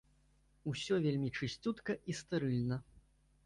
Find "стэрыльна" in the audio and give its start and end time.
2.23-2.85